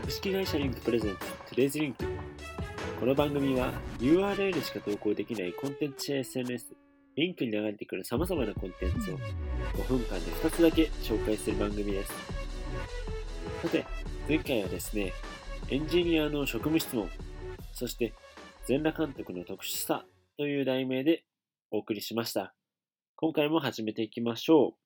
[0.00, 2.04] 株式会社リンク presents Today's Link。
[3.00, 6.74] この番組は URL しか投稿できないコンテンツや SNS
[7.16, 9.18] リンクに流れてくる様々なコンテンツを
[9.74, 12.12] 5分間で2つだけ紹介する番組です。
[13.62, 13.84] さて
[14.28, 15.12] 前回はですね
[15.70, 17.08] エンジニアの職務質問
[17.72, 18.12] そして
[18.66, 20.04] 全裸監督の特殊さ
[20.36, 21.24] という題名で
[21.74, 22.54] お送りしました
[23.16, 24.76] 今回も始めていきましょ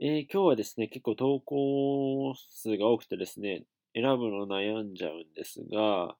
[0.00, 3.62] うえー、今日はですね、結構投稿数が多くてですね、
[3.94, 6.16] 選ぶの悩んじゃうんですが、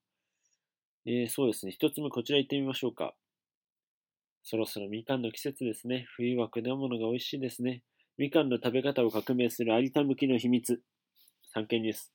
[1.06, 3.14] えー、そうですね、一つ目こちら行ってみましょうか。
[4.44, 6.06] そろそろみかんの季節ですね。
[6.16, 7.82] 冬は果物が美味しいですね。
[8.16, 10.80] みかんの食べ方を革命する有田向きの秘密。
[11.52, 12.12] 産経ニュース。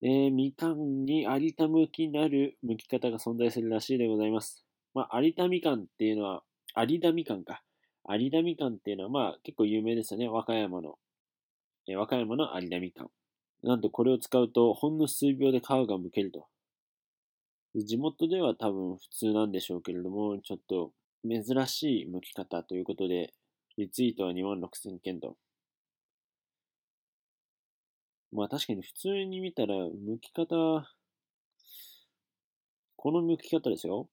[0.00, 4.67] えー、みかんに有田向きなる剥き方が存在するらしいでございます。
[4.98, 6.42] まあ、有田みかんっていうのは、
[6.74, 7.62] 有田みかんか。
[8.08, 10.28] 有田みかんっていうのは、まあ、結構有名ですよね。
[10.28, 10.98] 和歌山の。
[11.86, 13.10] え、和歌山の有田みかん。
[13.62, 16.48] なんとこれを使うと、ほんの数秒で皮が剥けると。
[17.76, 20.90] 地元では多分普通なんでしょうけれども、ちょっと
[21.22, 23.32] 珍しい剥き方ということで、
[23.76, 25.36] リツイートは2万6000件と。
[28.32, 30.90] まあ確かに普通に見たら、剥き方、
[32.96, 34.08] この剥き方ですよ。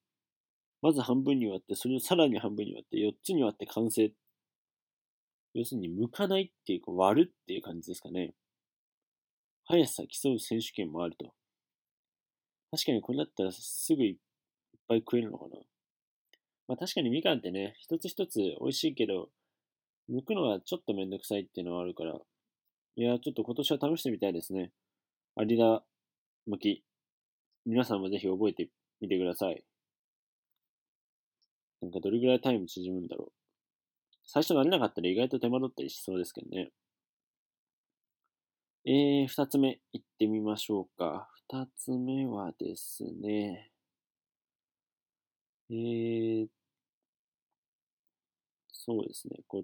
[0.85, 4.11] まず半分に割って、それをさらに半分に割って、4つに割って完成。
[5.55, 8.35] 要するに、剥かないっていうか、割るっていう感じですかね。
[9.63, 11.33] 速さ競う選手権もあると。
[12.69, 14.15] 確かにこれだったらすぐいっ
[14.87, 15.57] ぱい食えるのかな。
[16.67, 19.29] まあ確かにみかんってね、一つ一つ美味しいけど、
[20.07, 24.71] 剥くのはちょっとめんどくさいっていうのはあるから、いや、ちょっと今年は試してみたいですね。
[25.35, 25.83] アリダ
[26.47, 26.83] 剥き。
[27.65, 28.69] 皆さんもぜひ覚えて
[29.01, 29.63] みてください。
[31.81, 33.31] なんかどれぐらいタイム縮むんだろう。
[34.25, 36.71] 最初慣れなかったら意外と手間取ったりしそうですけどね。
[38.87, 41.29] えー、二つ目行ってみましょうか。
[41.49, 43.71] 二つ目はですね、
[45.69, 46.47] えー、
[48.71, 49.61] そうですね、こ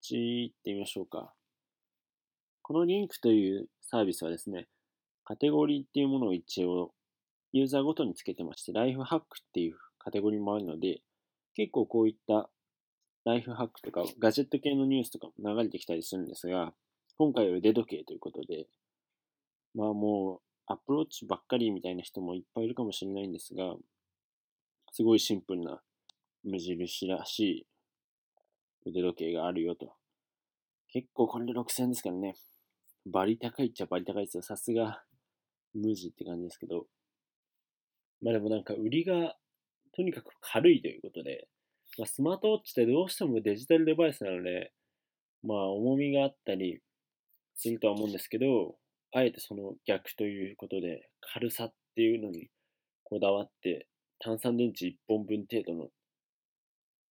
[0.00, 1.32] ち行ってみましょうか。
[2.62, 4.68] このリンクというサービスはですね、
[5.24, 6.92] カテゴリーっていうものを一応
[7.52, 11.02] ユーザーごとにつけてまして、ライフハックっていうカテゴリーもあるので、
[11.54, 12.48] 結構こういった
[13.24, 16.72] ライフハックとかガジェット系のニュースとかも流れてきたりするんですが、
[17.18, 18.66] 今回は腕時計ということで、
[19.74, 23.74] まあもうアプローチばっかりみたいな人もいっぱいいるかもしれないんですが、
[24.92, 25.80] すごいシンプルな
[26.44, 27.66] 無印らしい
[28.86, 29.94] 腕時計があるよと。
[30.92, 32.36] 結構これで6000円ですからね。
[33.06, 34.42] バリ高いっちゃバリ高いですよ。
[34.42, 35.02] さすが
[35.74, 36.86] 無地って感じですけど。
[38.22, 39.36] まあでもなんか売りが
[39.94, 41.48] とにかく軽いということで、
[41.98, 44.72] まあ、スマートウォッチってどうしてもデジタルデバイスなので、
[45.42, 46.80] まあ、重みがあったり
[47.54, 48.76] するとは思うんですけど、
[49.14, 52.48] あえてその逆ということで、軽さっていうのに
[53.04, 53.86] こだわって、
[54.20, 55.88] 炭酸電池1本分程度の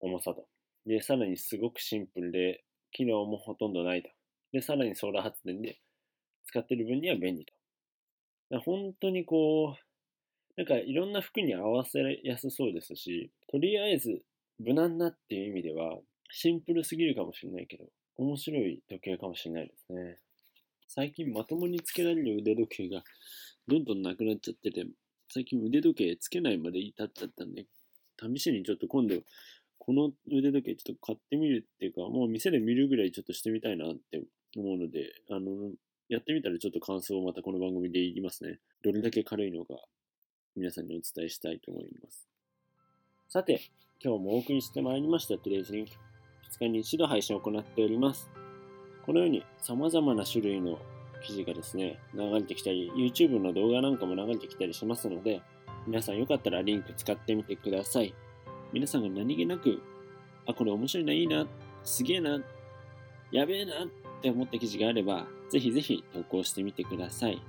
[0.00, 0.46] 重さと。
[0.86, 4.10] で、さらにすごくシンプルで、機能もほとんどないと。
[4.52, 5.78] で、さらにソーラー発電で
[6.46, 7.52] 使ってる分には便利と。
[8.60, 9.91] 本当にこう、
[10.56, 14.22] なんかいろんな服に合わせやすそうですし、とりあえず
[14.58, 15.98] 無難なっていう意味では
[16.30, 17.84] シンプルすぎるかもしれないけど、
[18.16, 20.18] 面白い時計かもしれないですね。
[20.88, 23.02] 最近まともにつけられる腕時計が
[23.66, 24.84] どんどんなくなっちゃってて、
[25.28, 27.64] 最近腕時計つけないまで至っちゃったんで、
[28.20, 29.14] 試しにちょっと今度、
[29.78, 34.22] この腕時計ちょっと買ってみるっていうか、もう店で見るぐらいちょっとしてみたいなって
[34.56, 35.72] 思うので、あの、
[36.08, 38.58] やってみたらちょっと感想をまたこの番組で言いますね。
[38.84, 39.74] どれだけ軽いのか、
[40.54, 42.28] 皆さんにお伝えしたいと思います。
[43.28, 43.70] さて、
[44.04, 45.86] 今日もお送りしてまいりました Today's Link。
[45.86, 48.30] 2日に一度配信を行っております。
[49.06, 50.78] このように様々な種類の
[51.24, 55.40] 記事がですね、流れてきたり、YouTube の動画なんかも流れてきたりしますので、
[55.86, 58.14] 皆さんよかったらリンク使ってみてください。
[58.72, 59.82] 皆さんが何気なく、
[60.46, 61.46] あ、これ面白いな、いいな、
[61.84, 62.38] すげえな、
[63.30, 63.88] やべえなっ
[64.20, 67.40] て思った記事があれば、ぜひぜひ投稿してみてください。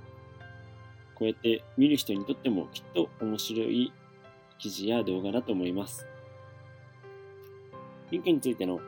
[1.14, 3.92] こうやって見る人にとってもきっと面白い
[4.58, 6.06] 記事や動画だと思います。
[8.10, 8.80] リンクについての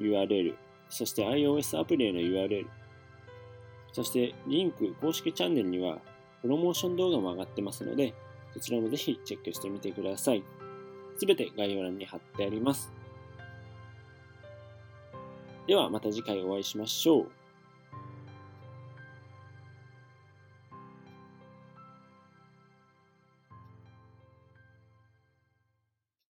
[0.00, 0.54] URL、
[0.88, 2.66] そして iOS アプリへの URL、
[3.92, 5.98] そしてリンク公式チャンネルには
[6.42, 8.14] プロモーション動画も上がってますので、
[8.54, 10.42] そちらもぜひチェックしてみてください。
[11.16, 12.92] すべて概要欄に貼ってあります。
[15.66, 17.39] ではまた次回お会いしましょう。